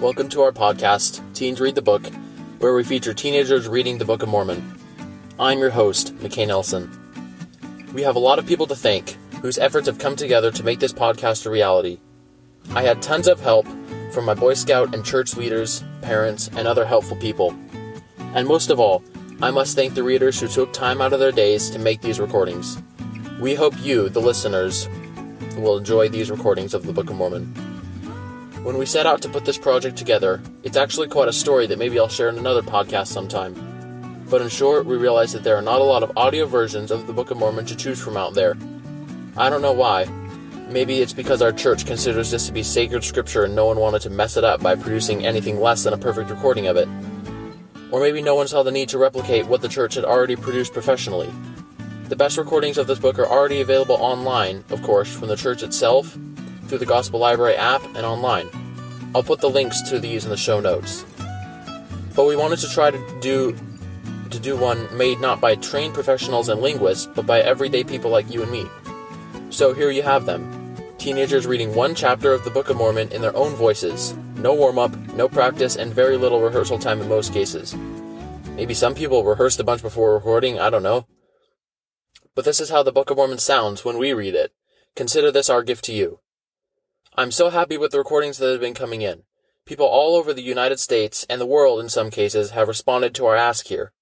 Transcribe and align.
Welcome 0.00 0.30
to 0.30 0.40
our 0.40 0.50
podcast, 0.50 1.20
Teens 1.34 1.60
Read 1.60 1.74
the 1.74 1.82
Book, 1.82 2.06
where 2.58 2.72
we 2.72 2.82
feature 2.84 3.12
teenagers 3.12 3.68
reading 3.68 3.98
the 3.98 4.06
Book 4.06 4.22
of 4.22 4.30
Mormon. 4.30 4.80
I'm 5.38 5.58
your 5.58 5.68
host, 5.68 6.16
McKay 6.20 6.46
Nelson. 6.46 6.90
We 7.92 8.00
have 8.00 8.16
a 8.16 8.18
lot 8.18 8.38
of 8.38 8.46
people 8.46 8.66
to 8.68 8.74
thank 8.74 9.18
whose 9.42 9.58
efforts 9.58 9.86
have 9.88 9.98
come 9.98 10.16
together 10.16 10.50
to 10.52 10.64
make 10.64 10.80
this 10.80 10.94
podcast 10.94 11.44
a 11.44 11.50
reality. 11.50 12.00
I 12.70 12.80
had 12.80 13.02
tons 13.02 13.28
of 13.28 13.40
help 13.40 13.66
from 14.10 14.24
my 14.24 14.32
Boy 14.32 14.54
Scout 14.54 14.94
and 14.94 15.04
church 15.04 15.36
leaders, 15.36 15.84
parents, 16.00 16.48
and 16.56 16.66
other 16.66 16.86
helpful 16.86 17.18
people. 17.18 17.54
And 18.34 18.48
most 18.48 18.70
of 18.70 18.80
all, 18.80 19.04
I 19.42 19.50
must 19.50 19.76
thank 19.76 19.92
the 19.92 20.02
readers 20.02 20.40
who 20.40 20.48
took 20.48 20.72
time 20.72 21.02
out 21.02 21.12
of 21.12 21.20
their 21.20 21.30
days 21.30 21.68
to 21.68 21.78
make 21.78 22.00
these 22.00 22.20
recordings. 22.20 22.78
We 23.38 23.54
hope 23.54 23.74
you, 23.82 24.08
the 24.08 24.22
listeners, 24.22 24.88
will 25.58 25.76
enjoy 25.76 26.08
these 26.08 26.30
recordings 26.30 26.72
of 26.72 26.86
the 26.86 26.92
Book 26.94 27.10
of 27.10 27.16
Mormon. 27.16 27.69
When 28.62 28.76
we 28.76 28.84
set 28.84 29.06
out 29.06 29.22
to 29.22 29.28
put 29.30 29.46
this 29.46 29.56
project 29.56 29.96
together, 29.96 30.42
it's 30.62 30.76
actually 30.76 31.08
quite 31.08 31.28
a 31.28 31.32
story 31.32 31.66
that 31.66 31.78
maybe 31.78 31.98
I'll 31.98 32.08
share 32.08 32.28
in 32.28 32.36
another 32.36 32.60
podcast 32.60 33.06
sometime. 33.06 33.54
But 34.28 34.42
in 34.42 34.50
short, 34.50 34.84
we 34.84 34.98
realized 34.98 35.34
that 35.34 35.44
there 35.44 35.56
are 35.56 35.62
not 35.62 35.80
a 35.80 35.84
lot 35.84 36.02
of 36.02 36.12
audio 36.14 36.44
versions 36.44 36.90
of 36.90 37.06
the 37.06 37.14
Book 37.14 37.30
of 37.30 37.38
Mormon 37.38 37.64
to 37.64 37.74
choose 37.74 37.98
from 37.98 38.18
out 38.18 38.34
there. 38.34 38.58
I 39.34 39.48
don't 39.48 39.62
know 39.62 39.72
why. 39.72 40.04
Maybe 40.68 41.00
it's 41.00 41.14
because 41.14 41.40
our 41.40 41.52
church 41.52 41.86
considers 41.86 42.30
this 42.30 42.48
to 42.48 42.52
be 42.52 42.62
sacred 42.62 43.02
scripture 43.02 43.44
and 43.44 43.56
no 43.56 43.64
one 43.64 43.78
wanted 43.78 44.02
to 44.02 44.10
mess 44.10 44.36
it 44.36 44.44
up 44.44 44.60
by 44.60 44.74
producing 44.74 45.24
anything 45.24 45.58
less 45.58 45.82
than 45.84 45.94
a 45.94 45.98
perfect 45.98 46.28
recording 46.28 46.66
of 46.66 46.76
it. 46.76 46.86
Or 47.90 47.98
maybe 47.98 48.20
no 48.20 48.34
one 48.34 48.46
saw 48.46 48.62
the 48.62 48.70
need 48.70 48.90
to 48.90 48.98
replicate 48.98 49.46
what 49.46 49.62
the 49.62 49.68
church 49.68 49.94
had 49.94 50.04
already 50.04 50.36
produced 50.36 50.74
professionally. 50.74 51.32
The 52.10 52.16
best 52.16 52.36
recordings 52.36 52.76
of 52.76 52.86
this 52.86 52.98
book 52.98 53.18
are 53.18 53.26
already 53.26 53.62
available 53.62 53.96
online, 53.96 54.64
of 54.68 54.82
course, 54.82 55.10
from 55.10 55.28
the 55.28 55.36
church 55.36 55.62
itself, 55.62 56.18
through 56.70 56.78
the 56.78 56.86
Gospel 56.86 57.18
Library 57.18 57.56
app, 57.56 57.84
and 57.96 58.06
online. 58.06 58.48
I'll 59.12 59.24
put 59.24 59.40
the 59.40 59.50
links 59.50 59.82
to 59.90 59.98
these 59.98 60.24
in 60.24 60.30
the 60.30 60.36
show 60.36 60.60
notes. 60.60 61.04
But 62.14 62.26
we 62.26 62.36
wanted 62.36 62.60
to 62.60 62.70
try 62.70 62.92
to 62.92 63.20
do 63.20 63.56
to 64.30 64.38
do 64.38 64.56
one 64.56 64.86
made 64.96 65.20
not 65.20 65.40
by 65.40 65.56
trained 65.56 65.94
professionals 65.94 66.48
and 66.48 66.62
linguists, 66.62 67.06
but 67.06 67.26
by 67.26 67.40
everyday 67.40 67.82
people 67.82 68.12
like 68.12 68.32
you 68.32 68.44
and 68.44 68.52
me. 68.52 68.64
So 69.50 69.74
here 69.74 69.90
you 69.90 70.02
have 70.02 70.26
them. 70.26 70.76
Teenagers 70.98 71.44
reading 71.44 71.74
one 71.74 71.96
chapter 71.96 72.32
of 72.32 72.44
the 72.44 72.50
Book 72.50 72.70
of 72.70 72.76
Mormon 72.76 73.10
in 73.10 73.20
their 73.20 73.34
own 73.34 73.56
voices. 73.56 74.14
No 74.36 74.54
warm 74.54 74.78
up, 74.78 74.96
no 75.14 75.28
practice, 75.28 75.74
and 75.74 75.92
very 75.92 76.16
little 76.16 76.40
rehearsal 76.40 76.78
time 76.78 77.00
in 77.00 77.08
most 77.08 77.32
cases. 77.32 77.74
Maybe 78.54 78.74
some 78.74 78.94
people 78.94 79.24
rehearsed 79.24 79.58
a 79.58 79.64
bunch 79.64 79.82
before 79.82 80.14
recording, 80.14 80.60
I 80.60 80.70
don't 80.70 80.84
know. 80.84 81.08
But 82.36 82.44
this 82.44 82.60
is 82.60 82.70
how 82.70 82.84
the 82.84 82.92
Book 82.92 83.10
of 83.10 83.16
Mormon 83.16 83.38
sounds 83.38 83.84
when 83.84 83.98
we 83.98 84.12
read 84.12 84.36
it. 84.36 84.52
Consider 84.94 85.32
this 85.32 85.50
our 85.50 85.64
gift 85.64 85.84
to 85.86 85.92
you. 85.92 86.20
I'm 87.20 87.30
so 87.30 87.50
happy 87.50 87.76
with 87.76 87.92
the 87.92 87.98
recordings 87.98 88.38
that 88.38 88.50
have 88.50 88.62
been 88.62 88.72
coming 88.72 89.02
in. 89.02 89.24
People 89.66 89.84
all 89.84 90.16
over 90.16 90.32
the 90.32 90.40
United 90.40 90.80
States 90.80 91.26
and 91.28 91.38
the 91.38 91.44
world 91.44 91.78
in 91.78 91.90
some 91.90 92.10
cases 92.10 92.52
have 92.52 92.66
responded 92.66 93.14
to 93.14 93.26
our 93.26 93.36
ask 93.36 93.66
here. 93.66 93.92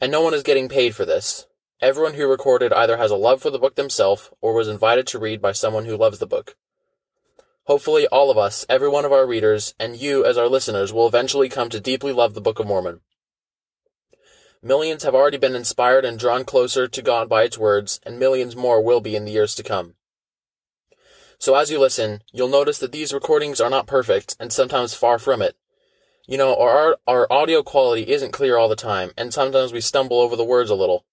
And 0.00 0.10
no 0.10 0.22
one 0.22 0.32
is 0.32 0.42
getting 0.42 0.66
paid 0.66 0.94
for 0.96 1.04
this. 1.04 1.46
Everyone 1.82 2.14
who 2.14 2.26
recorded 2.26 2.72
either 2.72 2.96
has 2.96 3.10
a 3.10 3.16
love 3.16 3.42
for 3.42 3.50
the 3.50 3.58
book 3.58 3.74
themselves 3.74 4.30
or 4.40 4.54
was 4.54 4.66
invited 4.66 5.06
to 5.08 5.18
read 5.18 5.42
by 5.42 5.52
someone 5.52 5.84
who 5.84 5.94
loves 5.94 6.20
the 6.20 6.26
book. 6.26 6.56
Hopefully, 7.64 8.06
all 8.06 8.30
of 8.30 8.38
us, 8.38 8.64
every 8.66 8.88
one 8.88 9.04
of 9.04 9.12
our 9.12 9.26
readers, 9.26 9.74
and 9.78 9.98
you 9.98 10.24
as 10.24 10.38
our 10.38 10.48
listeners 10.48 10.90
will 10.90 11.06
eventually 11.06 11.50
come 11.50 11.68
to 11.68 11.80
deeply 11.80 12.14
love 12.14 12.32
the 12.32 12.40
Book 12.40 12.58
of 12.58 12.66
Mormon. 12.66 13.02
Millions 14.62 15.02
have 15.02 15.14
already 15.14 15.36
been 15.36 15.54
inspired 15.54 16.06
and 16.06 16.18
drawn 16.18 16.46
closer 16.46 16.88
to 16.88 17.02
God 17.02 17.28
by 17.28 17.42
its 17.42 17.58
words, 17.58 18.00
and 18.06 18.18
millions 18.18 18.56
more 18.56 18.82
will 18.82 19.02
be 19.02 19.14
in 19.14 19.26
the 19.26 19.32
years 19.32 19.54
to 19.56 19.62
come. 19.62 19.96
So 21.38 21.54
as 21.54 21.70
you 21.70 21.78
listen, 21.78 22.22
you'll 22.32 22.48
notice 22.48 22.78
that 22.78 22.90
these 22.90 23.14
recordings 23.14 23.60
are 23.60 23.70
not 23.70 23.86
perfect, 23.86 24.36
and 24.40 24.52
sometimes 24.52 24.94
far 24.94 25.18
from 25.18 25.40
it. 25.40 25.56
You 26.26 26.36
know, 26.36 26.56
our, 26.56 26.98
our 27.06 27.32
audio 27.32 27.62
quality 27.62 28.10
isn't 28.10 28.32
clear 28.32 28.58
all 28.58 28.68
the 28.68 28.76
time, 28.76 29.12
and 29.16 29.32
sometimes 29.32 29.72
we 29.72 29.80
stumble 29.80 30.20
over 30.20 30.36
the 30.36 30.44
words 30.44 30.68
a 30.68 30.74
little. 30.74 31.04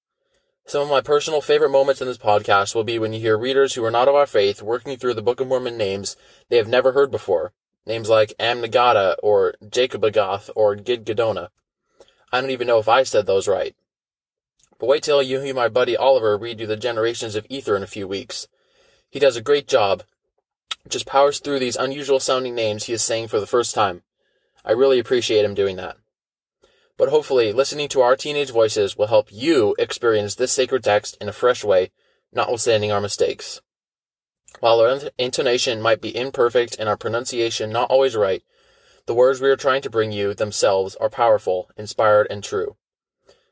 Some 0.66 0.82
of 0.82 0.90
my 0.90 1.00
personal 1.00 1.42
favorite 1.42 1.70
moments 1.70 2.02
in 2.02 2.08
this 2.08 2.18
podcast 2.18 2.74
will 2.74 2.84
be 2.84 2.98
when 2.98 3.14
you 3.14 3.20
hear 3.20 3.38
readers 3.38 3.76
who 3.76 3.86
are 3.86 3.92
not 3.92 4.08
of 4.08 4.16
our 4.16 4.26
faith 4.26 4.64
working 4.64 4.98
through 4.98 5.14
the 5.14 5.22
Book 5.22 5.40
of 5.40 5.48
Mormon 5.48 5.78
names 5.78 6.18
they 6.50 6.58
have 6.58 6.68
never 6.68 6.92
heard 6.94 7.12
before. 7.12 7.54
Names 7.86 8.10
like 8.10 8.34
Amnigaddah, 8.40 9.18
or 9.22 9.54
Jacobugath, 9.64 10.50
or 10.56 10.76
Gidgiddoni. 10.76 11.50
I 12.34 12.42
don't 12.42 12.50
even 12.50 12.66
know 12.66 12.80
if 12.80 12.90
I 12.90 13.04
said 13.04 13.28
those 13.28 13.48
right. 13.48 13.76
But 14.80 14.88
wait 14.88 15.04
till 15.04 15.22
you 15.22 15.40
hear 15.40 15.54
my 15.54 15.70
buddy 15.70 15.96
Oliver 15.96 16.36
read 16.36 16.60
you 16.60 16.66
the 16.66 16.76
Generations 16.76 17.36
of 17.36 17.46
Ether 17.48 17.78
in 17.78 17.84
a 17.84 17.88
few 17.88 18.08
weeks. 18.08 18.48
He 19.10 19.20
does 19.20 19.38
a 19.38 19.42
great 19.42 19.68
job. 19.68 20.02
Just 20.88 21.08
powers 21.08 21.40
through 21.40 21.60
these 21.60 21.76
unusual 21.76 22.20
sounding 22.20 22.54
names 22.54 22.84
he 22.84 22.94
is 22.94 23.04
saying 23.04 23.28
for 23.28 23.40
the 23.40 23.48
first 23.48 23.74
time. 23.74 24.04
I 24.64 24.72
really 24.72 25.00
appreciate 25.00 25.44
him 25.44 25.54
doing 25.54 25.76
that. 25.78 25.98
But 26.98 27.10
hopefully, 27.10 27.52
listening 27.52 27.90
to 27.90 28.02
our 28.02 28.16
teenage 28.16 28.52
voices 28.52 28.96
will 28.98 29.08
help 29.08 29.28
you 29.32 29.76
experience 29.78 30.36
this 30.36 30.54
sacred 30.54 30.84
text 30.84 31.18
in 31.20 31.28
a 31.28 31.34
fresh 31.34 31.64
way, 31.64 31.92
notwithstanding 32.32 32.92
our 32.92 33.02
mistakes. 33.02 33.62
While 34.60 34.80
our 34.80 35.00
intonation 35.18 35.82
might 35.82 36.02
be 36.02 36.16
imperfect 36.16 36.78
and 36.80 36.88
our 36.88 36.96
pronunciation 36.96 37.72
not 37.72 37.90
always 37.90 38.16
right, 38.16 38.44
the 39.06 39.14
words 39.14 39.42
we 39.42 39.50
are 39.50 39.58
trying 39.58 39.82
to 39.82 39.90
bring 39.90 40.12
you 40.12 40.34
themselves 40.34 40.96
are 40.96 41.10
powerful, 41.10 41.70
inspired, 41.78 42.28
and 42.30 42.44
true. 42.44 42.78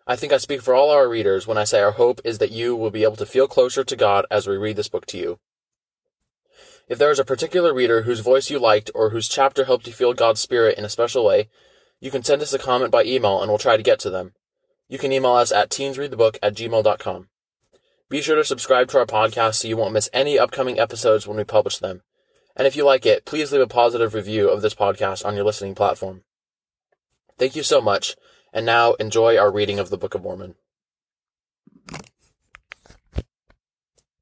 I 0.07 0.15
think 0.15 0.33
I 0.33 0.37
speak 0.37 0.61
for 0.61 0.73
all 0.73 0.89
our 0.89 1.07
readers 1.07 1.45
when 1.45 1.57
I 1.57 1.63
say 1.63 1.81
our 1.81 1.91
hope 1.91 2.21
is 2.23 2.37
that 2.37 2.51
you 2.51 2.75
will 2.75 2.91
be 2.91 3.03
able 3.03 3.17
to 3.17 3.25
feel 3.25 3.47
closer 3.47 3.83
to 3.83 3.95
God 3.95 4.25
as 4.31 4.47
we 4.47 4.57
read 4.57 4.77
this 4.77 4.89
book 4.89 5.05
to 5.07 5.17
you. 5.17 5.39
If 6.87 6.97
there 6.97 7.11
is 7.11 7.19
a 7.19 7.25
particular 7.25 7.73
reader 7.73 8.01
whose 8.01 8.19
voice 8.19 8.49
you 8.49 8.59
liked 8.59 8.91
or 8.93 9.09
whose 9.09 9.29
chapter 9.29 9.65
helped 9.65 9.87
you 9.87 9.93
feel 9.93 10.13
God's 10.13 10.41
Spirit 10.41 10.77
in 10.77 10.85
a 10.85 10.89
special 10.89 11.25
way, 11.25 11.49
you 11.99 12.11
can 12.11 12.23
send 12.23 12.41
us 12.41 12.53
a 12.53 12.59
comment 12.59 12.91
by 12.91 13.03
email 13.03 13.41
and 13.41 13.49
we'll 13.49 13.57
try 13.57 13.77
to 13.77 13.83
get 13.83 13.99
to 13.99 14.09
them. 14.09 14.33
You 14.89 14.97
can 14.97 15.13
email 15.13 15.31
us 15.31 15.51
at 15.51 15.69
teensreadthebook 15.69 16.37
at 16.43 16.55
gmail.com. 16.55 17.29
Be 18.09 18.21
sure 18.21 18.35
to 18.35 18.43
subscribe 18.43 18.89
to 18.89 18.99
our 18.99 19.05
podcast 19.05 19.55
so 19.55 19.67
you 19.67 19.77
won't 19.77 19.93
miss 19.93 20.09
any 20.13 20.37
upcoming 20.37 20.79
episodes 20.79 21.25
when 21.25 21.37
we 21.37 21.43
publish 21.43 21.77
them. 21.77 22.03
And 22.55 22.67
if 22.67 22.75
you 22.75 22.83
like 22.83 23.05
it, 23.05 23.25
please 23.25 23.51
leave 23.51 23.61
a 23.61 23.67
positive 23.67 24.13
review 24.13 24.49
of 24.49 24.61
this 24.61 24.75
podcast 24.75 25.25
on 25.25 25.35
your 25.35 25.45
listening 25.45 25.73
platform. 25.73 26.23
Thank 27.39 27.55
you 27.55 27.63
so 27.63 27.81
much, 27.81 28.15
and 28.53 28.65
now 28.65 28.93
enjoy 28.93 29.37
our 29.37 29.51
reading 29.51 29.79
of 29.79 29.89
the 29.89 29.97
Book 29.97 30.13
of 30.13 30.21
Mormon. 30.21 30.55